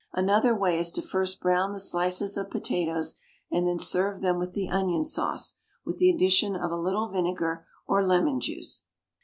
[0.13, 3.19] Another way is to first brown the slices of potatoes
[3.51, 7.67] and then serve them with the onion sauce, with the addition of a little vinegar
[7.85, 8.85] or lemon juice.